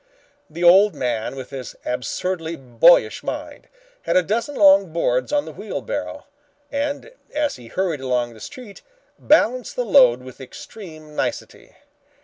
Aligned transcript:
The 0.49 0.63
old 0.63 0.95
man 0.95 1.35
with 1.35 1.51
his 1.51 1.75
absurdly 1.85 2.55
boyish 2.55 3.21
mind 3.21 3.67
had 4.01 4.17
a 4.17 4.23
dozen 4.23 4.55
long 4.55 4.91
boards 4.91 5.31
on 5.31 5.45
the 5.45 5.51
wheelbarrow, 5.51 6.25
and, 6.71 7.11
as 7.35 7.57
he 7.57 7.67
hurried 7.67 8.01
along 8.01 8.33
the 8.33 8.49
road, 8.57 8.81
balanced 9.19 9.75
the 9.75 9.85
load 9.85 10.23
with 10.23 10.41
extreme 10.41 11.15
nicety. 11.15 11.75